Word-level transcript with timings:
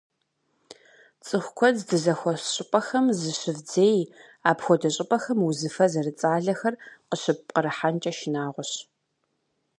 ЦӀыху 1.25 1.53
куэд 1.57 1.75
здызэхуэс 1.81 2.43
щӀыпӀэхэм 2.53 3.05
зыщывдзей, 3.19 3.99
апхуэдэ 4.49 4.89
щӀыпӀэхэм 4.95 5.39
узыфэ 5.47 5.85
зэрыцӏалэхэр 5.91 6.75
къыщыппкъырыхьэнкӏэ 7.07 8.11
шынагъуэщ. 8.17 8.71